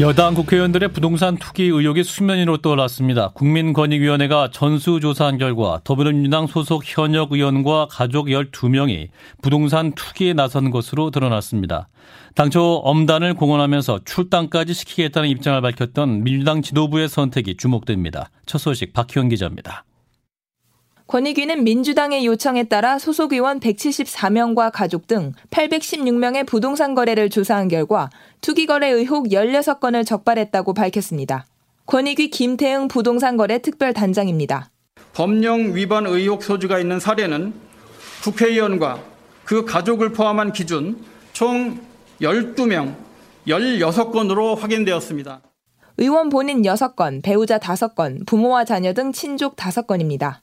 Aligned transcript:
여당 0.00 0.32
국회의원들의 0.32 0.94
부동산 0.94 1.36
투기 1.36 1.64
의혹이 1.64 2.04
수면 2.04 2.38
위로 2.38 2.56
떠올랐습니다. 2.56 3.32
국민권익위원회가 3.34 4.48
전수조사한 4.50 5.36
결과 5.36 5.82
더불어민주당 5.84 6.46
소속 6.46 6.84
현역 6.86 7.32
의원과 7.32 7.88
가족 7.90 8.28
12명이 8.28 9.08
부동산 9.42 9.92
투기에 9.92 10.32
나선 10.32 10.70
것으로 10.70 11.10
드러났습니다. 11.10 11.88
당초 12.34 12.76
엄단을 12.76 13.34
공언하면서 13.34 14.00
출당까지 14.06 14.72
시키겠다는 14.72 15.28
입장을 15.28 15.60
밝혔던 15.60 16.24
민주당 16.24 16.62
지도부의 16.62 17.10
선택이 17.10 17.58
주목됩니다. 17.58 18.30
첫 18.46 18.56
소식 18.56 18.94
박희원 18.94 19.28
기자입니다. 19.28 19.84
권익위는 21.10 21.64
민주당의 21.64 22.24
요청에 22.24 22.68
따라 22.68 22.96
소속 23.00 23.32
의원 23.32 23.58
174명과 23.58 24.70
가족 24.72 25.08
등 25.08 25.32
816명의 25.50 26.46
부동산 26.46 26.94
거래를 26.94 27.30
조사한 27.30 27.66
결과 27.66 28.10
투기 28.40 28.64
거래 28.64 28.88
의혹 28.90 29.26
16건을 29.26 30.06
적발했다고 30.06 30.72
밝혔습니다. 30.72 31.46
권익위 31.86 32.30
김태응 32.30 32.86
부동산 32.86 33.36
거래 33.36 33.58
특별 33.58 33.92
단장입니다. 33.92 34.70
법령 35.12 35.74
위반 35.74 36.06
의혹 36.06 36.44
소지가 36.44 36.78
있는 36.78 37.00
사례는 37.00 37.54
국회의원과 38.22 39.02
그 39.42 39.64
가족을 39.64 40.12
포함한 40.12 40.52
기준 40.52 40.96
총 41.32 41.80
12명, 42.20 42.94
16건으로 43.48 44.56
확인되었습니다. 44.56 45.40
의원 45.96 46.28
본인 46.28 46.62
6건, 46.62 47.24
배우자 47.24 47.58
5건, 47.58 48.28
부모와 48.28 48.64
자녀 48.64 48.92
등 48.92 49.10
친족 49.10 49.56
5건입니다. 49.56 50.36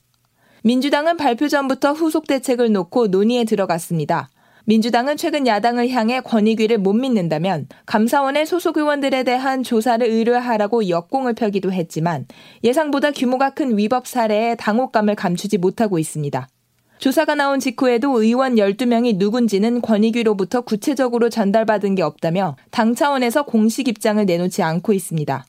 민주당은 0.67 1.15
발표 1.15 1.47
전부터 1.47 1.93
후속 1.93 2.27
대책을 2.27 2.73
놓고 2.73 3.07
논의에 3.07 3.45
들어갔습니다. 3.45 4.27
민주당은 4.65 5.15
최근 5.15 5.47
야당을 5.47 5.87
향해 5.91 6.19
권익위를 6.19 6.77
못 6.77 6.91
믿는다면 6.91 7.69
감사원의 7.85 8.45
소속 8.45 8.75
의원들에 8.75 9.23
대한 9.23 9.63
조사를 9.63 10.05
의뢰하라고 10.05 10.89
역공을 10.89 11.35
펴기도 11.35 11.71
했지만 11.71 12.25
예상보다 12.65 13.11
규모가 13.11 13.51
큰 13.51 13.77
위법 13.77 14.07
사례에 14.07 14.55
당혹감을 14.55 15.15
감추지 15.15 15.57
못하고 15.57 15.99
있습니다. 15.99 16.49
조사가 16.97 17.35
나온 17.35 17.61
직후에도 17.61 18.21
의원 18.21 18.55
12명이 18.55 19.15
누군지는 19.15 19.79
권익위로부터 19.79 20.61
구체적으로 20.61 21.29
전달받은 21.29 21.95
게 21.95 22.01
없다며 22.01 22.57
당 22.71 22.93
차원에서 22.93 23.43
공식 23.43 23.87
입장을 23.87 24.25
내놓지 24.25 24.63
않고 24.63 24.91
있습니다. 24.91 25.45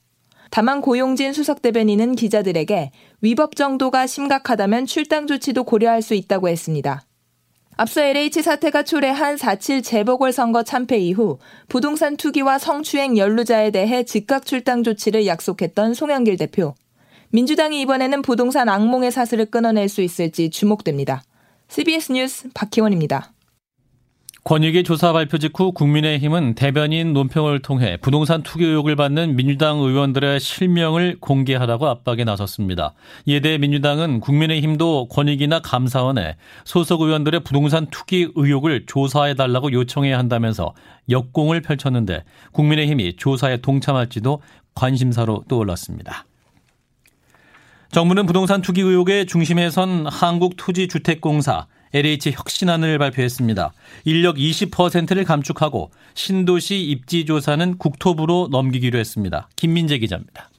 다만 0.51 0.81
고용진 0.81 1.33
수석 1.33 1.63
대변인은 1.63 2.17
기자들에게 2.17 2.91
위법 3.21 3.57
정도가 3.57 4.07
심각하다면 4.07 4.87
출당 4.87 5.27
조치도 5.27 5.65
고려할 5.65 6.03
수 6.03 6.15
있다고 6.15 6.49
했습니다. 6.49 7.03
앞서 7.77 8.03
LH 8.03 8.43
사태가 8.43 8.83
초래한 8.83 9.37
4.7 9.37 9.85
재보궐선거 9.85 10.65
참패 10.65 10.99
이후 10.99 11.39
부동산 11.69 12.17
투기와 12.17 12.59
성추행 12.59 13.17
연루자에 13.17 13.71
대해 13.71 14.03
즉각 14.03 14.45
출당 14.47 14.83
조치를 14.83 15.27
약속했던 15.27 15.95
송영길 15.95 16.39
대표. 16.39 16.75
민주당이 17.31 17.81
이번에는 17.83 18.23
부동산 18.23 18.69
악몽의 18.69 19.13
사슬을 19.13 19.47
끊어낼 19.47 19.89
수 19.89 20.03
있을지 20.03 20.51
주목됩니다. 20.51 21.23
CBS 21.69 22.13
뉴스 22.13 22.49
박희원입니다. 22.53 23.33
권익위 24.49 24.83
조사 24.83 25.13
발표 25.13 25.37
직후 25.37 25.73
국민의힘은 25.73 26.55
대변인 26.55 27.13
논평을 27.13 27.61
통해 27.61 27.99
부동산 28.01 28.43
투기 28.43 28.65
의혹을 28.65 28.97
받는 28.97 29.37
민주당 29.37 29.77
의원들의 29.77 30.41
실명을 30.41 31.19
공개하라고 31.21 31.87
압박에 31.87 32.25
나섰습니다. 32.25 32.95
이에 33.27 33.41
대해 33.41 33.59
민주당은 33.59 34.21
국민의힘도 34.21 35.09
권익위나 35.09 35.61
감사원에 35.61 36.37
소속 36.65 37.03
의원들의 37.03 37.41
부동산 37.41 37.89
투기 37.91 38.33
의혹을 38.35 38.87
조사해달라고 38.87 39.71
요청해야 39.71 40.19
한다면서 40.19 40.73
역공을 41.11 41.61
펼쳤는데 41.61 42.25
국민의힘이 42.53 43.17
조사에 43.17 43.59
동참할지도 43.59 44.41
관심사로 44.75 45.45
떠올랐습니다. 45.47 46.25
정부는 47.91 48.25
부동산 48.25 48.63
투기 48.63 48.81
의혹의 48.81 49.27
중심에 49.27 49.69
선 49.69 50.07
한국토지주택공사 50.07 51.67
LH 51.95 52.33
혁신안을 52.33 52.99
발표했습니다. 52.99 53.73
인력 54.05 54.37
20%를 54.37 55.25
감축하고 55.25 55.91
신도시 56.15 56.81
입지 56.83 57.25
조사는 57.25 57.79
국토부로 57.79 58.49
넘기기로 58.51 58.99
했습니다. 58.99 59.49
김민재 59.57 59.99
기자입니다. 59.99 60.51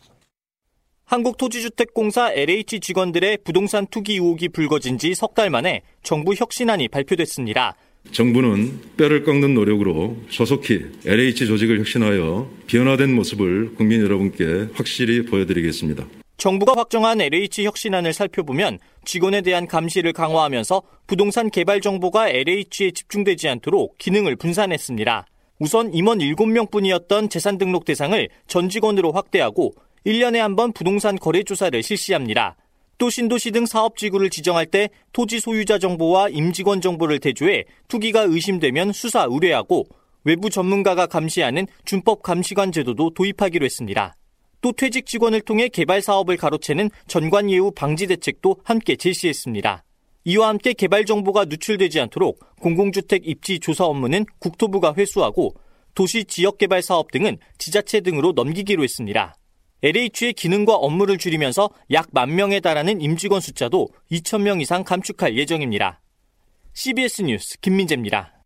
한국토지주택공사 1.06 2.32
LH 2.34 2.80
직원들의 2.82 3.40
부동산 3.44 3.88
투기 3.88 4.14
의혹이 4.14 4.50
불거진 4.50 4.98
지 5.00 5.14
석 5.16 5.34
달 5.34 5.50
만에 5.50 5.82
정부 6.04 6.34
혁신안이 6.36 6.88
발표됐습니다. 6.90 7.76
정부는 8.12 8.80
뼈를 8.98 9.24
꺾는 9.24 9.54
노력으로 9.54 10.18
조속히 10.30 10.86
LH 11.06 11.48
조직을 11.48 11.80
혁신하여 11.80 12.50
변화된 12.68 13.14
모습을 13.14 13.74
국민 13.76 14.02
여러분께 14.02 14.70
확실히 14.74 15.24
보여드리겠습니다. 15.26 16.06
정부가 16.40 16.74
확정한 16.78 17.20
LH 17.20 17.66
혁신안을 17.66 18.14
살펴보면 18.14 18.80
직원에 19.04 19.42
대한 19.42 19.68
감시를 19.68 20.14
강화하면서 20.14 20.82
부동산 21.06 21.50
개발 21.50 21.82
정보가 21.82 22.30
LH에 22.30 22.92
집중되지 22.92 23.50
않도록 23.50 23.98
기능을 23.98 24.38
분산했습니다. 24.38 25.28
우선 25.60 25.94
임원 25.94 26.20
7명뿐이었던 26.20 27.30
재산 27.30 27.58
등록 27.58 27.84
대상을 27.84 28.30
전 28.48 28.70
직원으로 28.70 29.12
확대하고 29.12 29.74
1년에 30.06 30.38
한 30.38 30.56
번 30.56 30.72
부동산 30.72 31.18
거래 31.18 31.44
조사를 31.44 31.84
실시합니다. 31.84 32.56
또 32.98 33.10
신도시 33.10 33.52
등 33.52 33.66
사업 33.66 33.98
지구를 33.98 34.30
지정할 34.30 34.66
때 34.66 34.90
토지 35.12 35.42
소유자 35.42 35.78
정보와 35.78 36.30
임직원 36.30 36.80
정보를 36.80 37.20
대조해 37.20 37.66
투기가 37.90 38.22
의심되면 38.22 38.94
수사 38.94 39.28
의뢰하고 39.30 39.88
외부 40.24 40.50
전문가가 40.50 41.06
감시하는 41.06 41.68
준법 41.84 42.24
감시관 42.24 42.72
제도도 42.72 43.10
도입하기로 43.14 43.66
했습니다. 43.66 44.16
또 44.62 44.72
퇴직 44.72 45.06
직원을 45.06 45.42
통해 45.42 45.70
개발 45.70 46.02
사업을 46.02 46.38
가로채는 46.38 46.90
전관 47.08 47.50
예우 47.50 47.72
방지 47.72 48.08
대책도 48.08 48.58
함께 48.64 48.96
제시했습니다. 48.96 49.84
이와 50.26 50.50
함께 50.50 50.74
개발 50.74 51.06
정보가 51.06 51.46
누출되지 51.46 52.00
않도록 52.02 52.40
공공주택 52.60 53.28
입지 53.28 53.60
조사 53.60 53.86
업무는 53.86 54.26
국토부가 54.40 54.94
회수하고 54.96 55.56
도시 55.96 56.26
지역 56.26 56.58
개발 56.58 56.82
사업 56.82 57.12
등은 57.12 57.38
지자체 57.58 58.02
등으로 58.02 58.34
넘기기로 58.34 58.84
했습니다. 58.84 59.36
LH의 59.82 60.34
기능과 60.34 60.76
업무를 60.76 61.18
줄이면서 61.18 61.70
약 61.92 62.10
만 62.12 62.36
명에 62.36 62.60
달하는 62.60 63.00
임직원 63.02 63.40
숫자도 63.40 63.88
2천 64.12 64.42
명 64.42 64.60
이상 64.60 64.84
감축할 64.84 65.38
예정입니다. 65.38 66.02
CBS 66.74 67.22
뉴스 67.22 67.60
김민재입니다. 67.60 68.39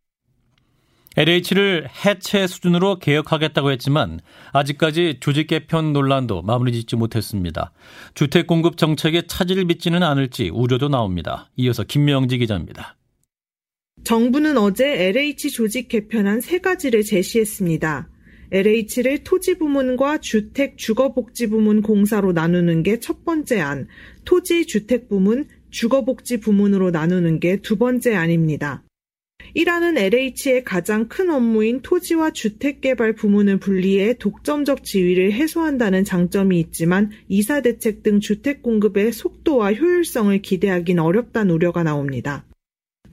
LH를 1.15 1.87
해체 2.05 2.47
수준으로 2.47 2.97
개혁하겠다고 2.99 3.71
했지만 3.71 4.19
아직까지 4.51 5.17
조직 5.19 5.47
개편 5.47 5.93
논란도 5.93 6.41
마무리 6.41 6.73
짓지 6.73 6.95
못했습니다. 6.95 7.71
주택 8.15 8.47
공급 8.47 8.77
정책에 8.77 9.23
차질을 9.27 9.65
빚지는 9.65 10.01
않을지 10.01 10.49
우려도 10.49 10.89
나옵니다. 10.89 11.49
이어서 11.55 11.83
김명지 11.83 12.37
기자입니다. 12.39 12.95
정부는 14.03 14.57
어제 14.57 15.07
LH 15.09 15.51
조직 15.51 15.87
개편안 15.87 16.41
세 16.41 16.59
가지를 16.59 17.03
제시했습니다. 17.03 18.09
LH를 18.51 19.23
토지부문과 19.23 20.17
주택 20.19 20.77
주거복지부문 20.77 21.81
공사로 21.81 22.33
나누는 22.33 22.83
게 22.83 22.99
첫 22.99 23.23
번째 23.23 23.61
안, 23.61 23.87
토지 24.25 24.67
주택부문, 24.67 25.45
주거복지부문으로 25.71 26.91
나누는 26.91 27.39
게 27.39 27.57
두 27.57 27.77
번째 27.77 28.15
안입니다. 28.15 28.83
1안은 29.55 29.97
LH의 29.97 30.63
가장 30.63 31.07
큰 31.07 31.29
업무인 31.29 31.81
토지와 31.81 32.31
주택개발 32.31 33.13
부문을 33.13 33.57
분리해 33.57 34.15
독점적 34.17 34.83
지위를 34.83 35.31
해소한다는 35.33 36.03
장점이 36.03 36.59
있지만 36.59 37.11
이사 37.27 37.61
대책 37.61 38.03
등 38.03 38.19
주택 38.19 38.63
공급의 38.63 39.13
속도와 39.13 39.73
효율성을 39.73 40.41
기대하긴 40.41 40.99
어렵다는 40.99 41.53
우려가 41.53 41.83
나옵니다. 41.83 42.45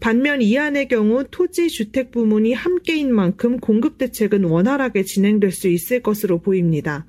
반면 0.01 0.41
이안의 0.41 0.89
경우 0.89 1.25
토지 1.31 1.69
주택 1.69 2.11
부문이 2.11 2.55
함께인 2.55 3.15
만큼 3.15 3.59
공급 3.61 3.99
대책은 3.99 4.45
원활하게 4.45 5.03
진행될 5.03 5.53
수 5.53 5.69
있을 5.69 6.01
것으로 6.01 6.41
보입니다. 6.41 7.07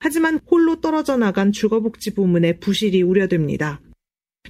하지만 0.00 0.40
홀로 0.50 0.80
떨어져 0.80 1.16
나간 1.16 1.52
주거복지 1.52 2.14
부문의 2.14 2.58
부실이 2.58 3.02
우려됩니다. 3.02 3.80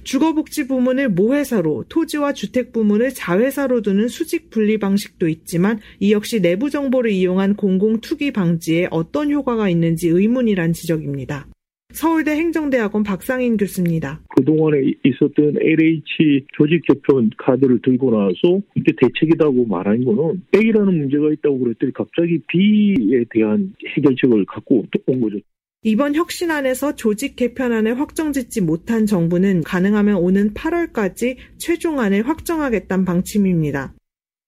주거복지 0.05 0.67
부문을 0.67 1.09
모회사로 1.09 1.85
토지와 1.89 2.33
주택 2.33 2.71
부문을 2.71 3.09
자회사로 3.09 3.81
두는 3.81 4.07
수직 4.07 4.51
분리 4.51 4.77
방식도 4.77 5.27
있지만 5.27 5.79
이 5.99 6.13
역시 6.13 6.41
내부 6.41 6.69
정보를 6.69 7.09
이용한 7.09 7.55
공공 7.55 8.01
투기 8.01 8.31
방지에 8.31 8.87
어떤 8.91 9.31
효과가 9.31 9.67
있는지 9.67 10.07
의문이란 10.07 10.73
지적입니다. 10.73 11.47
서울대 11.89 12.31
행정대학원 12.31 13.03
박상인 13.03 13.57
교수입니다. 13.57 14.21
그동안에 14.35 14.93
있었던 15.03 15.55
LH 15.59 16.45
조직 16.53 16.83
개편 16.87 17.31
카드를 17.37 17.79
들고 17.81 18.11
나서 18.11 18.61
이게 18.75 18.91
대책이라고 19.01 19.65
말하는 19.65 20.03
거는 20.03 20.43
A라는 20.53 20.99
문제가 20.99 21.31
있다고 21.31 21.59
그랬더니 21.59 21.93
갑자기 21.93 22.39
B에 22.47 23.23
대한 23.31 23.73
해결책을 23.95 24.45
갖고 24.45 24.85
온 25.07 25.21
거죠. 25.21 25.39
이번 25.87 26.15
혁신안에서 26.15 26.95
조직 26.95 27.35
개편안을 27.35 27.99
확정짓지 27.99 28.61
못한 28.61 29.05
정부는 29.05 29.61
가능하면 29.61 30.15
오는 30.15 30.51
8월까지 30.55 31.37
최종안을 31.59 32.27
확정하겠다는 32.27 33.05
방침입니다. 33.05 33.93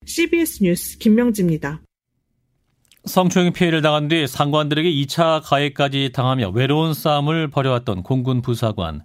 CBS 0.04 0.64
뉴스 0.64 0.98
김명지입니다. 0.98 1.82
성추행 3.06 3.54
피해를 3.54 3.84
당한 3.84 4.08
뒤 4.08 4.26
상관들에게 4.26 4.90
2차 4.92 5.44
가해까지 5.44 6.10
당하며 6.12 6.50
외로운 6.56 6.96
싸움을 6.96 7.50
벌여왔던 7.50 8.02
공군 8.02 8.42
부사관. 8.42 9.04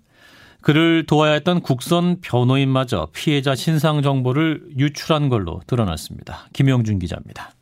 그를 0.63 1.05
도와야 1.05 1.35
했던 1.35 1.61
국선 1.61 2.23
변호인마저 2.23 3.11
피해자 3.13 3.55
신상 3.55 4.01
정보를 4.01 4.71
유출한 4.79 5.29
걸로 5.29 5.61
드러났습니다. 5.67 6.49
김영준 6.55 6.99
기자입니다. 6.99 7.53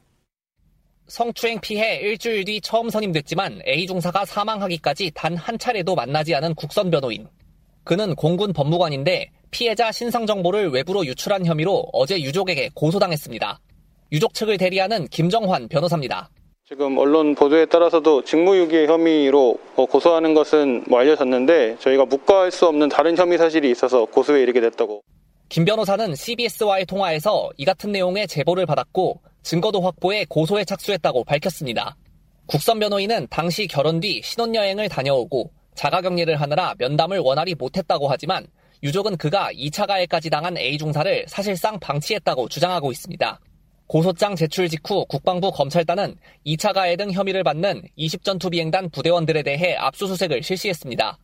성추행 1.11 1.61
피해 1.61 1.97
일주일 1.97 2.45
뒤 2.45 2.61
처음 2.61 2.89
선임됐지만 2.89 3.63
A 3.67 3.87
중사가 3.87 4.25
사망하기까지 4.25 5.11
단 5.15 5.37
한 5.37 5.59
차례도 5.59 5.95
만나지 5.95 6.35
않은 6.35 6.55
국선 6.55 6.91
변호인. 6.91 7.27
그는 7.83 8.15
공군 8.15 8.53
법무관인데 8.53 9.31
피해자 9.51 9.91
신상 9.91 10.27
정보를 10.27 10.69
외부로 10.71 11.05
유출한 11.05 11.45
혐의로 11.47 11.89
어제 11.93 12.21
유족에게 12.21 12.71
고소당했습니다. 12.75 13.59
유족 14.13 14.35
측을 14.35 14.59
대리하는 14.59 15.09
김정환 15.09 15.67
변호사입니다. 15.69 16.29
지금 16.69 16.99
언론 16.99 17.35
보도에 17.35 17.67
따라서도 17.67 18.23
직무유기 18.23 18.87
혐의로 18.87 19.59
뭐 19.75 19.87
고소하는 19.87 20.35
것은 20.35 20.85
뭐 20.89 21.01
알려졌는데 21.01 21.79
저희가 21.81 22.05
묵과할 22.05 22.53
수 22.53 22.67
없는 22.67 22.89
다른 22.89 23.17
혐의 23.17 23.39
사실이 23.39 23.69
있어서 23.71 24.05
고소에 24.05 24.43
이르게 24.43 24.61
됐다고. 24.61 25.03
김 25.49 25.65
변호사는 25.65 26.15
CBS와의 26.15 26.87
통화에서 26.87 27.51
이 27.57 27.65
같은 27.65 27.91
내용의 27.91 28.29
제보를 28.29 28.67
받았고 28.67 29.21
증거도 29.43 29.81
확보해 29.81 30.25
고소에 30.29 30.65
착수했다고 30.65 31.25
밝혔습니다. 31.25 31.97
국선 32.47 32.79
변호인은 32.79 33.29
당시 33.31 33.67
결혼 33.67 34.01
뒤 34.01 34.21
신혼여행을 34.23 34.89
다녀오고 34.89 35.51
자가격리를 35.75 36.41
하느라 36.41 36.75
면담을 36.79 37.19
원활히 37.19 37.55
못했다고 37.55 38.09
하지만 38.09 38.47
유족은 38.83 39.17
그가 39.17 39.53
2차 39.53 39.87
가해까지 39.87 40.31
당한 40.31 40.57
A 40.57 40.79
중사를 40.79 41.25
사실상 41.29 41.79
방치했다고 41.79 42.49
주장하고 42.49 42.91
있습니다. 42.91 43.41
고소장 43.87 44.37
제출 44.37 44.69
직후 44.69 45.05
국방부 45.07 45.51
검찰단은 45.51 46.17
2차 46.47 46.73
가해 46.73 46.97
등 46.97 47.11
혐의를 47.11 47.43
받는 47.43 47.83
20전투 47.99 48.51
비행단 48.51 48.91
부대원들에 48.91 49.43
대해 49.43 49.75
압수수색을 49.77 50.43
실시했습니다. 50.43 51.19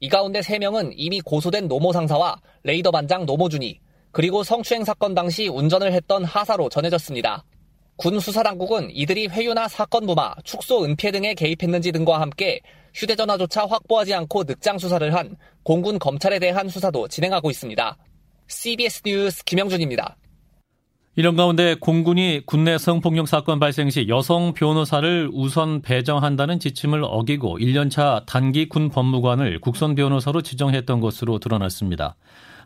이 0.00 0.08
가운데 0.08 0.40
3명은 0.40 0.92
이미 0.96 1.20
고소된 1.20 1.68
노모 1.68 1.92
상사와 1.92 2.40
레이더 2.64 2.90
반장 2.90 3.26
노모준이 3.26 3.78
그리고 4.10 4.42
성추행 4.42 4.84
사건 4.84 5.14
당시 5.14 5.48
운전을 5.48 5.92
했던 5.92 6.24
하사로 6.24 6.68
전해졌습니다. 6.68 7.44
군 8.02 8.18
수사당국은 8.18 8.90
이들이 8.90 9.28
회유나 9.28 9.68
사건 9.68 10.06
무마, 10.06 10.34
축소 10.42 10.84
은폐 10.84 11.12
등에 11.12 11.34
개입했는지 11.34 11.92
등과 11.92 12.20
함께 12.20 12.60
휴대전화조차 12.94 13.64
확보하지 13.64 14.12
않고 14.12 14.42
늑장 14.42 14.76
수사를 14.78 15.14
한 15.14 15.36
공군 15.62 16.00
검찰에 16.00 16.40
대한 16.40 16.68
수사도 16.68 17.06
진행하고 17.06 17.48
있습니다. 17.48 17.96
CBS 18.48 19.02
뉴스 19.04 19.44
김영준입니다. 19.44 20.16
이런 21.14 21.36
가운데 21.36 21.76
공군이 21.76 22.42
국내 22.44 22.76
성폭력 22.76 23.28
사건 23.28 23.60
발생 23.60 23.88
시 23.88 24.08
여성 24.08 24.52
변호사를 24.52 25.30
우선 25.32 25.80
배정한다는 25.80 26.58
지침을 26.58 27.04
어기고 27.04 27.60
1년차 27.60 28.26
단기 28.26 28.68
군 28.68 28.88
법무관을 28.88 29.60
국선 29.60 29.94
변호사로 29.94 30.42
지정했던 30.42 30.98
것으로 30.98 31.38
드러났습니다. 31.38 32.16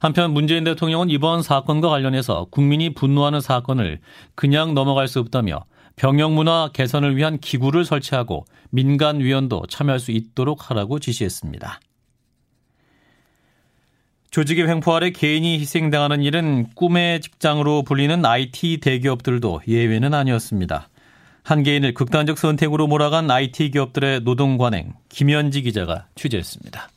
한편 0.00 0.32
문재인 0.32 0.64
대통령은 0.64 1.10
이번 1.10 1.42
사건과 1.42 1.88
관련해서 1.88 2.46
국민이 2.50 2.94
분노하는 2.94 3.40
사건을 3.40 4.00
그냥 4.34 4.74
넘어갈 4.74 5.08
수 5.08 5.20
없다며 5.20 5.64
병역 5.96 6.32
문화 6.32 6.70
개선을 6.72 7.16
위한 7.16 7.38
기구를 7.38 7.84
설치하고 7.84 8.44
민간 8.70 9.20
위원도 9.20 9.64
참여할 9.68 9.98
수 9.98 10.10
있도록 10.10 10.70
하라고 10.70 10.98
지시했습니다. 10.98 11.80
조직의 14.30 14.68
횡포 14.68 14.94
아래 14.94 15.10
개인이 15.12 15.58
희생당하는 15.58 16.22
일은 16.22 16.66
꿈의 16.74 17.22
직장으로 17.22 17.82
불리는 17.84 18.22
IT 18.22 18.80
대기업들도 18.82 19.62
예외는 19.66 20.12
아니었습니다. 20.12 20.90
한 21.42 21.62
개인을 21.62 21.94
극단적 21.94 22.36
선택으로 22.36 22.86
몰아간 22.86 23.30
IT 23.30 23.70
기업들의 23.70 24.24
노동 24.24 24.58
관행 24.58 24.92
김현지 25.08 25.62
기자가 25.62 26.06
취재했습니다. 26.16 26.90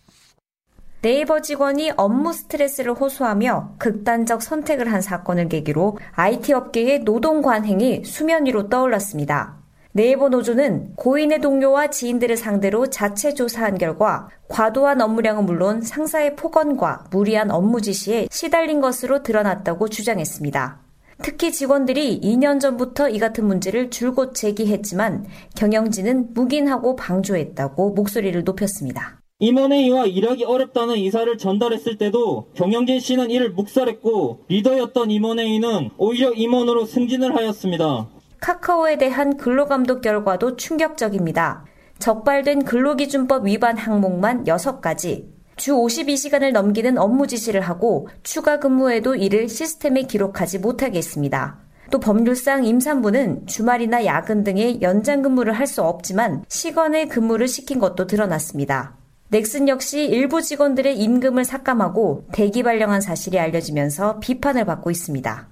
네이버 1.01 1.41
직원이 1.41 1.91
업무 1.95 2.33
스트레스를 2.33 2.91
호소하며 2.91 3.75
극단적 3.77 4.41
선택을 4.41 4.91
한 4.91 5.01
사건을 5.01 5.47
계기로 5.47 5.97
IT 6.15 6.51
업계의 6.51 7.05
노동 7.05 7.41
관행이 7.41 8.03
수면 8.03 8.45
위로 8.45 8.67
떠올랐습니다. 8.67 9.59
네이버 9.93 10.27
노조는 10.27 10.95
고인의 10.97 11.39
동료와 11.39 11.87
지인들을 11.87 12.35
상대로 12.35 12.89
자체 12.89 13.33
조사한 13.33 13.77
결과 13.77 14.27
과도한 14.49 14.99
업무량은 14.99 15.45
물론 15.45 15.81
상사의 15.81 16.35
폭언과 16.35 17.05
무리한 17.11 17.49
업무 17.49 17.79
지시에 17.79 18.27
시달린 18.29 18.81
것으로 18.81 19.23
드러났다고 19.23 19.87
주장했습니다. 19.87 20.79
특히 21.21 21.53
직원들이 21.53 22.19
2년 22.21 22.59
전부터 22.59 23.07
이 23.09 23.19
같은 23.19 23.45
문제를 23.45 23.89
줄곧 23.89 24.35
제기했지만 24.35 25.25
경영진은 25.55 26.33
묵인하고 26.33 26.97
방조했다고 26.97 27.91
목소리를 27.91 28.43
높였습니다. 28.43 29.18
임원회의와 29.41 30.05
일하기 30.05 30.43
어렵다는 30.43 30.97
이사를 30.97 31.37
전달했을 31.37 31.97
때도 31.97 32.47
경영진 32.55 32.99
씨는 32.99 33.31
이를 33.31 33.51
묵살했고 33.51 34.43
리더였던 34.49 35.11
임원회의는 35.11 35.91
오히려 35.97 36.33
임원으로 36.33 36.85
승진을 36.85 37.35
하였습니다. 37.37 38.07
카카오에 38.41 38.97
대한 38.97 39.37
근로감독 39.37 40.01
결과도 40.01 40.57
충격적입니다. 40.57 41.65
적발된 41.99 42.65
근로기준법 42.65 43.45
위반 43.47 43.77
항목만 43.77 44.43
6가지, 44.43 45.25
주 45.55 45.73
52시간을 45.73 46.51
넘기는 46.51 46.97
업무 46.97 47.25
지시를 47.25 47.61
하고 47.61 48.09
추가 48.23 48.59
근무에도 48.59 49.15
이를 49.15 49.47
시스템에 49.47 50.03
기록하지 50.03 50.59
못하게 50.59 50.97
했습니다. 50.97 51.59
또 51.91 51.99
법률상 51.99 52.65
임산부는 52.65 53.47
주말이나 53.47 54.05
야근 54.05 54.43
등의 54.43 54.81
연장 54.81 55.21
근무를 55.21 55.53
할 55.53 55.65
수 55.65 55.81
없지만 55.81 56.43
시간에 56.49 57.07
근무를 57.07 57.47
시킨 57.47 57.79
것도 57.79 58.05
드러났습니다. 58.05 58.98
넥슨 59.31 59.67
역시 59.67 60.05
일부 60.05 60.41
직원들의 60.41 60.97
임금을 60.97 61.45
삭감하고 61.45 62.25
대기 62.33 62.63
발령한 62.63 62.99
사실이 62.99 63.37
알려지면서 63.37 64.19
비판을 64.19 64.65
받고 64.65 64.89
있습니다. 64.89 65.47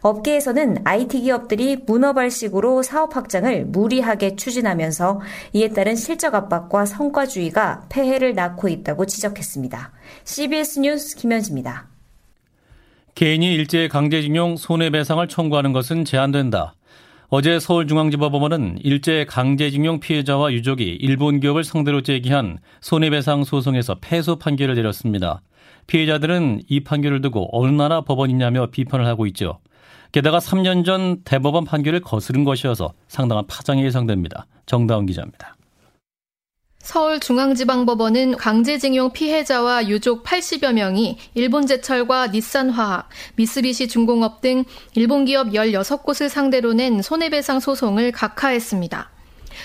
업계에서는 0.00 0.78
IT 0.82 1.20
기업들이 1.20 1.76
문어발식으로 1.86 2.82
사업 2.82 3.14
확장을 3.14 3.66
무리하게 3.66 4.34
추진하면서 4.34 5.20
이에 5.52 5.68
따른 5.68 5.94
실적 5.94 6.34
압박과 6.34 6.84
성과주의가 6.84 7.86
폐해를 7.88 8.34
낳고 8.34 8.66
있다고 8.68 9.06
지적했습니다. 9.06 9.92
CBS 10.24 10.80
뉴스 10.80 11.16
김현지입니다. 11.16 11.86
개인이 13.14 13.54
일제 13.54 13.86
강제징용 13.86 14.56
손해배상을 14.56 15.28
청구하는 15.28 15.72
것은 15.72 16.04
제한된다. 16.04 16.74
어제 17.34 17.58
서울중앙지법법원은 17.58 18.80
일제 18.82 19.24
강제징용 19.26 20.00
피해자와 20.00 20.52
유족이 20.52 20.98
일본 21.00 21.40
기업을 21.40 21.64
상대로 21.64 22.02
제기한 22.02 22.58
손해배상 22.82 23.44
소송에서 23.44 23.94
패소 24.02 24.36
판결을 24.36 24.74
내렸습니다. 24.74 25.40
피해자들은 25.86 26.60
이 26.68 26.80
판결을 26.80 27.22
두고 27.22 27.48
어느 27.58 27.70
나라 27.74 28.02
법원이냐며 28.02 28.66
비판을 28.66 29.06
하고 29.06 29.26
있죠. 29.28 29.60
게다가 30.12 30.40
3년 30.40 30.84
전 30.84 31.22
대법원 31.24 31.64
판결을 31.64 32.00
거스른 32.00 32.44
것이어서 32.44 32.92
상당한 33.08 33.46
파장이 33.46 33.82
예상됩니다. 33.82 34.44
정다운 34.66 35.06
기자입니다. 35.06 35.56
서울중앙지방법원은 36.82 38.36
강제징용 38.36 39.12
피해자와 39.12 39.88
유족 39.88 40.24
80여 40.24 40.72
명이 40.72 41.16
일본제철과 41.34 42.28
닛산화학, 42.28 43.08
미쓰비시 43.36 43.88
중공업 43.88 44.40
등 44.40 44.64
일본 44.94 45.24
기업 45.24 45.48
16곳을 45.48 46.28
상대로 46.28 46.72
낸 46.72 47.00
손해배상 47.00 47.60
소송을 47.60 48.10
각하했습니다. 48.12 49.10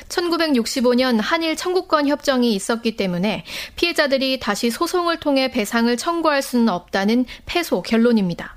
1965년 0.09 1.19
한일 1.19 1.55
청구권 1.55 2.07
협정이 2.07 2.53
있었기 2.53 2.95
때문에 2.97 3.45
피해자들이 3.75 4.39
다시 4.39 4.69
소송을 4.69 5.19
통해 5.19 5.49
배상을 5.49 5.95
청구할 5.97 6.41
수는 6.41 6.69
없다는 6.69 7.25
패소 7.45 7.81
결론입니다. 7.81 8.56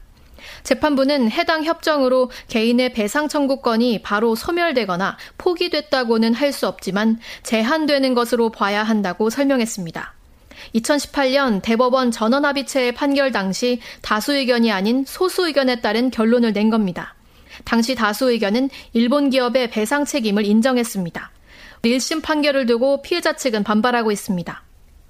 재판부는 0.63 1.31
해당 1.31 1.65
협정으로 1.65 2.31
개인의 2.49 2.93
배상 2.93 3.29
청구권이 3.29 4.03
바로 4.03 4.35
소멸되거나 4.35 5.17
포기됐다고는 5.39 6.35
할 6.35 6.51
수 6.51 6.67
없지만 6.67 7.21
제한되는 7.45 8.13
것으로 8.15 8.51
봐야 8.51 8.83
한다고 8.83 9.31
설명했습니다. 9.31 10.15
2018년 10.75 11.63
대법원 11.63 12.11
전원합의체의 12.11 12.93
판결 12.93 13.33
당시 13.33 13.81
다수 14.03 14.35
의견이 14.35 14.73
아닌 14.73 15.05
소수 15.07 15.47
의견에 15.47 15.81
따른 15.81 16.11
결론을 16.11 16.53
낸 16.53 16.71
겁니다. 16.71 17.15
당시 17.65 17.95
다수 17.95 18.31
의견은 18.31 18.69
일본 18.93 19.31
기업의 19.31 19.71
배상 19.71 20.05
책임을 20.05 20.45
인정했습니다. 20.45 21.31
1심 21.83 22.23
판결을 22.23 22.67
두고 22.67 23.03
피해자 23.03 23.35
측은 23.35 23.65
반발하고 23.65 24.13
있습니다. 24.13 24.63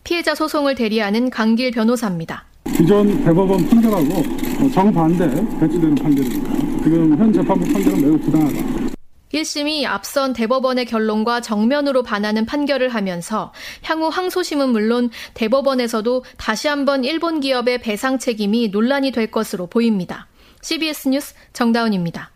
피해자 0.05 0.35
소송을 0.35 0.75
대리하는 0.75 1.31
강길 1.31 1.73
변호사입니다. 1.73 2.50
기존 2.77 3.23
대법원 3.25 3.69
판결하고 3.69 4.23
정반대 4.73 5.29
배치되는 5.61 5.95
판결입니다. 5.97 6.83
지금 6.83 7.19
현 7.19 7.33
재판부 7.33 7.73
판결은 7.73 8.01
매우 8.01 8.19
부당하다. 8.19 8.91
1심이 9.33 9.85
앞선 9.87 10.33
대법원의 10.33 10.87
결론과 10.87 11.41
정면으로 11.41 12.03
반하는 12.03 12.47
판결을 12.47 12.89
하면서 12.89 13.53
향후 13.83 14.09
항소심은 14.09 14.71
물론 14.71 15.11
대법원에서도 15.35 16.25
다시 16.37 16.69
한번 16.69 17.05
일본 17.05 17.41
기업의 17.41 17.81
배상 17.81 18.19
책임이 18.19 18.69
논란이 18.69 19.13
될 19.13 19.31
것으로 19.31 19.69
보입니다. 19.69 20.27
CBS 20.63 21.09
뉴스 21.09 21.35
정다운입니다. 21.53 22.33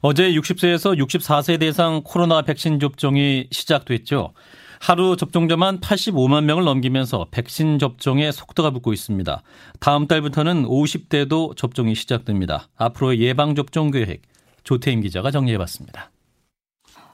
어제 0.00 0.30
60세에서 0.30 0.96
64세 0.96 1.58
대상 1.58 2.02
코로나 2.04 2.42
백신 2.42 2.78
접종이 2.78 3.48
시작됐죠. 3.50 4.32
하루 4.80 5.16
접종자만 5.16 5.80
85만 5.80 6.44
명을 6.44 6.64
넘기면서 6.64 7.26
백신 7.30 7.78
접종에 7.78 8.30
속도가 8.32 8.70
붙고 8.70 8.92
있습니다. 8.92 9.42
다음 9.80 10.06
달부터는 10.06 10.64
50대도 10.64 11.56
접종이 11.56 11.94
시작됩니다. 11.94 12.68
앞으로의 12.76 13.20
예방 13.20 13.54
접종 13.54 13.90
계획 13.90 14.22
조태임 14.64 15.00
기자가 15.00 15.30
정리해봤습니다. 15.30 16.10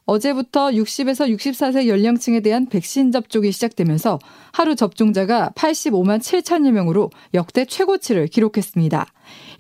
어제부터 0.07 0.69
60에서 0.69 1.35
64세 1.35 1.87
연령층에 1.87 2.41
대한 2.41 2.69
백신 2.69 3.11
접종이 3.11 3.51
시작되면서 3.53 4.19
하루 4.53 4.77
접종자가 4.77 5.53
85만 5.55 6.21
7천여 6.21 6.73
명으로 6.73 7.11
역대 7.33 7.65
최고치를 7.65 8.27
기록했습니다. 8.27 9.07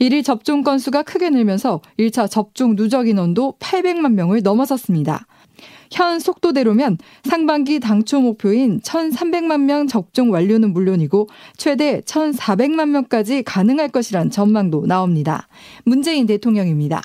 일일 0.00 0.23
접종 0.23 0.62
건수가 0.62 1.02
크게 1.02 1.30
늘면서 1.30 1.80
1차 1.99 2.30
접종 2.30 2.76
누적 2.76 3.08
인원도 3.08 3.54
800만 3.58 4.12
명을 4.12 4.42
넘어섰습니다. 4.42 5.26
현 5.91 6.19
속도대로면 6.19 6.99
상반기 7.25 7.81
당초 7.81 8.21
목표인 8.21 8.81
1,300만 8.81 9.62
명 9.62 9.87
접종 9.87 10.33
완료는 10.33 10.73
물론이고 10.73 11.29
최대 11.57 12.00
1,400만 12.00 12.88
명까지 12.91 13.43
가능할 13.43 13.88
것이란 13.88 14.31
전망도 14.31 14.87
나옵니다. 14.87 15.49
문재인 15.85 16.26
대통령입니다. 16.26 17.03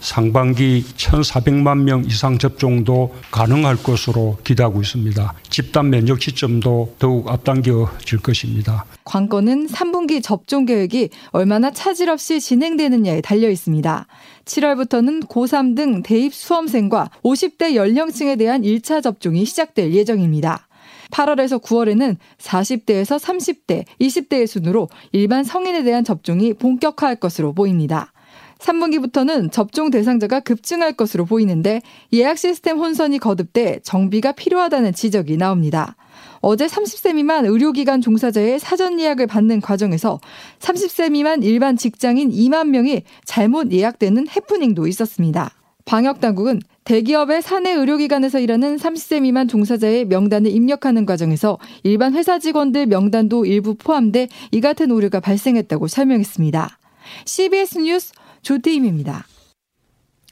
상반기 0.00 0.84
1,400만 0.96 1.82
명 1.82 2.04
이상 2.04 2.38
접종도 2.38 3.14
가능할 3.30 3.76
것으로 3.82 4.38
기대하고 4.44 4.80
있습니다. 4.80 5.34
집단 5.48 5.90
면역 5.90 6.22
시점도 6.22 6.94
더욱 6.98 7.28
앞당겨질 7.28 8.20
것입니다. 8.20 8.84
관건은 9.04 9.66
3분기 9.66 10.22
접종 10.22 10.66
계획이 10.66 11.10
얼마나 11.30 11.70
차질 11.70 12.10
없이 12.10 12.40
진행되느냐에 12.40 13.20
달려 13.20 13.50
있습니다. 13.50 14.06
7월부터는 14.44 15.26
고3 15.28 15.76
등 15.76 16.02
대입 16.02 16.34
수험생과 16.34 17.10
50대 17.22 17.74
연령층에 17.74 18.36
대한 18.36 18.62
1차 18.62 19.02
접종이 19.02 19.44
시작될 19.44 19.92
예정입니다. 19.92 20.68
8월에서 21.10 21.62
9월에는 21.62 22.16
40대에서 22.38 23.18
30대, 23.18 23.84
20대의 24.00 24.46
순으로 24.46 24.88
일반 25.12 25.44
성인에 25.44 25.82
대한 25.82 26.04
접종이 26.04 26.52
본격화할 26.52 27.16
것으로 27.16 27.52
보입니다. 27.52 28.12
3분기부터는 28.58 29.52
접종 29.52 29.90
대상자가 29.90 30.40
급증할 30.40 30.92
것으로 30.92 31.24
보이는데 31.24 31.80
예약 32.12 32.38
시스템 32.38 32.78
혼선이 32.78 33.18
거듭돼 33.18 33.80
정비가 33.82 34.32
필요하다는 34.32 34.94
지적이 34.94 35.36
나옵니다. 35.36 35.96
어제 36.40 36.66
30세 36.66 37.14
미만 37.14 37.46
의료기관 37.46 38.00
종사자의 38.00 38.58
사전 38.58 39.00
예약을 39.00 39.26
받는 39.26 39.60
과정에서 39.60 40.20
30세 40.60 41.10
미만 41.10 41.42
일반 41.42 41.76
직장인 41.76 42.30
2만 42.30 42.68
명이 42.68 43.02
잘못 43.24 43.72
예약되는 43.72 44.28
해프닝도 44.28 44.86
있었습니다. 44.86 45.50
방역당국은 45.84 46.60
대기업의 46.84 47.42
사내 47.42 47.72
의료기관에서 47.72 48.40
일하는 48.40 48.76
30세 48.76 49.22
미만 49.22 49.48
종사자의 49.48 50.04
명단을 50.04 50.50
입력하는 50.50 51.06
과정에서 51.06 51.58
일반 51.82 52.14
회사 52.14 52.38
직원들 52.38 52.86
명단도 52.86 53.46
일부 53.46 53.74
포함돼 53.74 54.28
이 54.52 54.60
같은 54.60 54.90
오류가 54.90 55.20
발생했다고 55.20 55.88
설명했습니다. 55.88 56.78
CBS 57.24 57.78
뉴스 57.78 58.12
조태임입니다. 58.48 59.26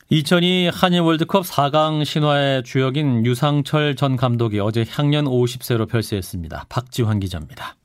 2002 0.08 0.70
한일 0.73 1.00
월드컵 1.00 1.44
4강 1.44 2.02
신화의 2.02 2.64
주역인 2.64 3.26
유상철 3.26 3.94
전 3.94 4.16
감독이 4.16 4.58
어제 4.58 4.87
향년 4.88 5.26
50세로 5.26 5.87
별세했습니다. 5.87 6.64
박지환 6.70 7.20
기자입니다. 7.20 7.76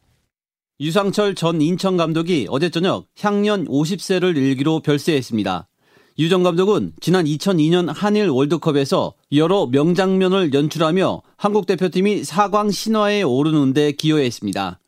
유상철 0.79 1.35
전 1.35 1.61
인천 1.61 1.97
감독이 1.97 2.47
어제 2.49 2.69
저녁 2.69 3.07
향년 3.19 3.65
50세를 3.67 4.37
일기로 4.37 4.79
별세했습니다. 4.79 5.67
유 6.19 6.29
전 6.29 6.43
감독은 6.43 6.93
지난 7.01 7.25
2002년 7.25 7.91
한일 7.93 8.29
월드컵에서 8.29 9.13
여러 9.33 9.65
명장면을 9.65 10.53
연출하며 10.53 11.23
한국 11.35 11.65
대표팀이 11.65 12.21
4강 12.21 12.71
신화에 12.71 13.23
오르는 13.23 13.73
데 13.73 13.91
기여했습니다. 13.91 14.80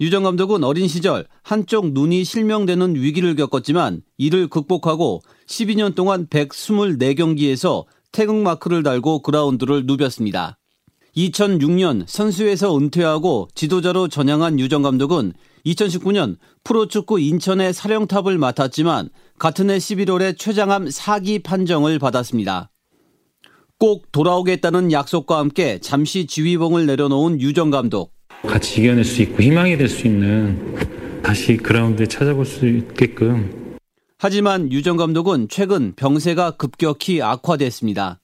유정 0.00 0.24
감독은 0.24 0.64
어린 0.64 0.88
시절 0.88 1.26
한쪽 1.42 1.92
눈이 1.92 2.24
실명되는 2.24 2.96
위기를 2.96 3.36
겪었지만 3.36 4.02
이를 4.18 4.48
극복하고 4.48 5.22
12년 5.46 5.94
동안 5.94 6.26
124경기에서 6.26 7.84
태극마크를 8.10 8.82
달고 8.82 9.20
그라운드를 9.22 9.86
누볐습니다. 9.86 10.58
2006년 11.16 12.04
선수에서 12.08 12.76
은퇴하고 12.76 13.48
지도자로 13.54 14.08
전향한 14.08 14.58
유정 14.58 14.82
감독은 14.82 15.32
2019년 15.64 16.36
프로축구 16.64 17.20
인천의 17.20 17.72
사령탑을 17.72 18.36
맡았지만 18.36 19.10
같은 19.38 19.70
해 19.70 19.78
11월에 19.78 20.36
최장암 20.36 20.90
사기 20.90 21.38
판정을 21.38 22.00
받았습니다. 22.00 22.70
꼭 23.78 24.10
돌아오겠다는 24.12 24.92
약속과 24.92 25.38
함께 25.38 25.78
잠시 25.80 26.26
지휘봉을 26.26 26.86
내려놓은 26.86 27.40
유정 27.40 27.70
감독. 27.70 28.13
같이 28.46 28.80
이겨낼 28.80 29.04
수 29.04 29.22
있고 29.22 29.42
희망이 29.42 29.76
될 29.76 29.88
수 29.88 30.06
있는 30.06 31.22
다시 31.22 31.56
그라운드에 31.56 32.06
찾아볼 32.06 32.44
수 32.44 32.66
있게끔. 32.66 33.76
하지만 34.18 34.70
유정 34.72 34.96
감독은 34.96 35.48
최근 35.50 35.94
병세가 35.94 36.52
급격히 36.52 37.22
악화됐습니다. 37.22 38.20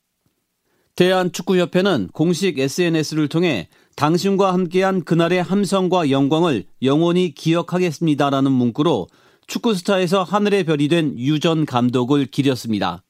대한축구협회는 0.96 2.08
공식 2.12 2.58
SNS를 2.58 3.28
통해 3.28 3.68
당신과 3.96 4.52
함께한 4.52 5.04
그날의 5.04 5.42
함성과 5.42 6.10
영광을 6.10 6.64
영원히 6.82 7.32
기억하겠습니다라는 7.34 8.52
문구로 8.52 9.08
축구 9.46 9.74
스타에서 9.74 10.22
하늘의 10.22 10.64
별이 10.64 10.88
된 10.88 11.14
유 11.16 11.38
전 11.38 11.64
감독을 11.66 12.26
기렸습니다. 12.26 13.02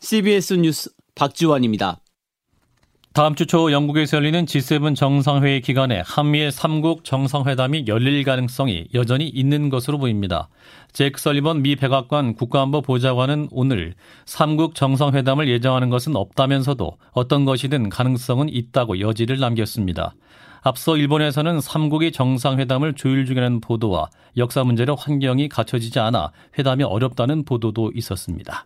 CBS 0.00 0.54
뉴스 0.54 0.90
박지원입니다. 1.14 2.00
다음 3.20 3.34
주 3.34 3.44
초 3.44 3.70
영국에서 3.70 4.16
열리는 4.16 4.46
G7 4.46 4.96
정상회의 4.96 5.60
기간에 5.60 6.02
한미의 6.06 6.50
3국 6.52 7.04
정상회담이 7.04 7.84
열릴 7.86 8.24
가능성이 8.24 8.86
여전히 8.94 9.28
있는 9.28 9.68
것으로 9.68 9.98
보입니다. 9.98 10.48
잭 10.94 11.18
설리번 11.18 11.60
미 11.60 11.76
백악관 11.76 12.32
국가안보 12.32 12.80
보좌관은 12.80 13.48
오늘 13.50 13.92
3국 14.24 14.74
정상회담을 14.74 15.50
예정하는 15.50 15.90
것은 15.90 16.16
없다면서도 16.16 16.96
어떤 17.12 17.44
것이든 17.44 17.90
가능성은 17.90 18.48
있다고 18.48 19.00
여지를 19.00 19.38
남겼습니다. 19.38 20.14
앞서 20.62 20.96
일본에서는 20.96 21.58
3국이 21.58 22.14
정상회담을 22.14 22.94
조율 22.94 23.26
중이라는 23.26 23.60
보도와 23.60 24.08
역사 24.38 24.64
문제로 24.64 24.96
환경이 24.96 25.50
갖춰지지 25.50 25.98
않아 25.98 26.32
회담이 26.58 26.84
어렵다는 26.84 27.44
보도도 27.44 27.92
있었습니다. 27.94 28.64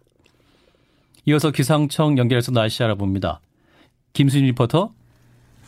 이어서 1.26 1.50
기상청 1.50 2.18
연결해서 2.18 2.52
날씨 2.52 2.84
알아봅니다. 2.84 3.40
김수진 4.14 4.46
리포터. 4.46 4.92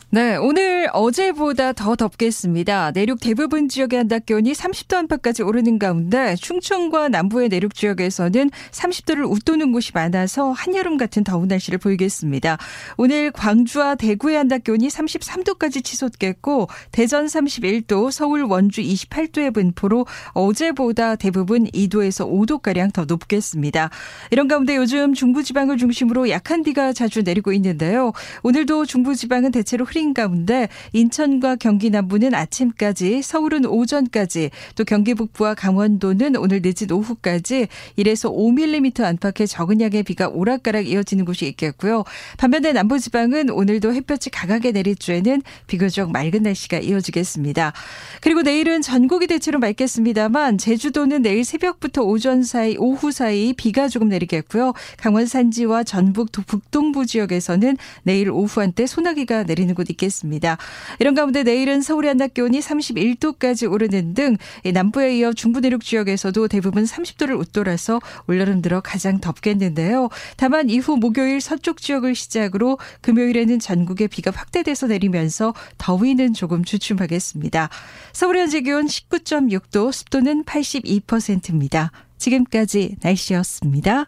네, 0.09 0.37
오늘 0.37 0.76
어제보다 0.93 1.73
더 1.73 1.95
덥겠습니다. 1.95 2.91
내륙 2.91 3.19
대부분 3.19 3.69
지역의 3.69 3.97
한낮 3.97 4.25
기온이 4.25 4.53
30도 4.53 4.95
안팎까지 4.95 5.43
오르는 5.43 5.79
가운데 5.79 6.35
충청과 6.35 7.09
남부의 7.09 7.49
내륙 7.49 7.73
지역에서는 7.73 8.49
30도를 8.71 9.29
웃도는 9.29 9.71
곳이 9.71 9.91
많아서 9.93 10.51
한여름 10.51 10.97
같은 10.97 11.23
더운 11.23 11.47
날씨를 11.47 11.79
보이겠습니다. 11.79 12.57
오늘 12.97 13.31
광주와 13.31 13.95
대구의 13.95 14.37
한낮 14.37 14.63
기온이 14.63 14.87
33도까지 14.87 15.83
치솟겠고 15.83 16.67
대전 16.91 17.25
31도, 17.25 18.11
서울 18.11 18.43
원주 18.43 18.81
28도의 18.81 19.53
분포로 19.53 20.05
어제보다 20.31 21.15
대부분 21.15 21.65
2도에서 21.65 22.29
5도가량 22.29 22.93
더 22.93 23.05
높겠습니다. 23.05 23.89
이런 24.31 24.47
가운데 24.47 24.75
요즘 24.75 25.13
중부지방을 25.13 25.77
중심으로 25.77 26.29
약한 26.29 26.63
비가 26.63 26.93
자주 26.93 27.21
내리고 27.21 27.51
있는데요. 27.53 28.11
오늘도 28.43 28.85
중부지방은 28.85 29.51
대체로 29.51 29.85
흐린 29.85 30.13
가운데 30.13 30.67
인천과 30.93 31.57
경기 31.57 31.89
남부는 31.89 32.33
아침까지, 32.33 33.21
서울은 33.21 33.65
오전까지, 33.65 34.51
또 34.75 34.83
경기 34.83 35.13
북부와 35.13 35.55
강원도는 35.55 36.35
오늘 36.35 36.61
늦은 36.63 36.91
오후까지 36.91 37.67
1에서 37.97 38.33
5mm 38.33 39.03
안팎의 39.03 39.47
적은 39.47 39.81
양의 39.81 40.03
비가 40.03 40.27
오락가락 40.27 40.87
이어지는 40.87 41.25
곳이 41.25 41.47
있겠고요. 41.47 42.03
반면에 42.37 42.73
남부지방은 42.73 43.49
오늘도 43.49 43.93
햇볕이 43.93 44.29
강하게 44.29 44.71
내릴 44.71 44.95
주에는 44.95 45.41
비교적 45.67 46.11
맑은 46.11 46.43
날씨가 46.43 46.79
이어지겠습니다. 46.79 47.73
그리고 48.21 48.41
내일은 48.41 48.81
전국이 48.81 49.27
대체로 49.27 49.59
맑겠습니다만 49.59 50.57
제주도는 50.57 51.21
내일 51.21 51.43
새벽부터 51.43 52.03
오전 52.03 52.43
사이, 52.43 52.75
오후 52.77 53.11
사이 53.11 53.53
비가 53.53 53.87
조금 53.87 54.09
내리겠고요. 54.09 54.73
강원 54.97 55.25
산지와 55.25 55.83
전북 55.83 56.31
북동부 56.31 57.05
지역에서는 57.05 57.77
내일 58.03 58.29
오후 58.29 58.61
한때 58.61 58.85
소나기가 58.85 59.43
내리는 59.43 59.73
곳 59.75 59.89
있겠습니다. 59.89 60.57
이런 60.99 61.15
가운데 61.15 61.43
내일은 61.43 61.81
서울의 61.81 62.09
한낮 62.09 62.33
기온이 62.33 62.59
31도까지 62.59 63.71
오르는 63.71 64.13
등 64.13 64.37
남부에 64.65 65.17
이어 65.17 65.33
중부 65.33 65.59
내륙 65.59 65.83
지역에서도 65.83 66.47
대부분 66.47 66.83
30도를 66.83 67.39
웃돌아서 67.39 67.99
올여름 68.27 68.61
들어 68.61 68.81
가장 68.81 69.19
덥겠는데요. 69.19 70.09
다만 70.35 70.69
이후 70.69 70.97
목요일 70.97 71.41
서쪽 71.41 71.81
지역을 71.81 72.15
시작으로 72.15 72.77
금요일에는 73.01 73.59
전국에 73.59 74.07
비가 74.07 74.31
확대돼서 74.31 74.87
내리면서 74.87 75.53
더위는 75.77 76.33
조금 76.33 76.63
주춤하겠습니다. 76.63 77.69
서울 78.13 78.37
현재 78.37 78.61
기온 78.61 78.85
19.6도, 78.85 79.91
습도는 79.91 80.43
82%입니다. 80.43 81.91
지금까지 82.17 82.95
날씨였습니다. 83.01 84.07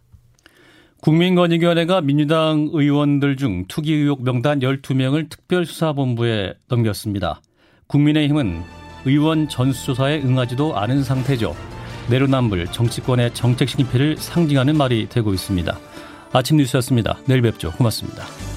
국민권익위원회가 1.02 2.02
민주당 2.02 2.70
의원들 2.72 3.38
중 3.38 3.66
투기 3.68 3.94
의혹 3.94 4.24
명단 4.24 4.60
12명을 4.60 5.30
특별수사본부에 5.30 6.56
넘겼습니다. 6.68 7.42
국민의힘은 7.88 8.62
의원 9.06 9.48
전수조사에 9.48 10.22
응하지도 10.22 10.78
않은 10.78 11.04
상태죠. 11.04 11.56
내로남불 12.10 12.68
정치권의 12.68 13.34
정책 13.34 13.70
실패를 13.70 14.18
상징하는 14.18 14.76
말이 14.76 15.08
되고 15.08 15.34
있습니다. 15.34 15.78
아침 16.34 16.58
뉴스였습니다. 16.58 17.20
내일 17.26 17.42
뵙죠. 17.42 17.72
고맙습니다. 17.72 18.49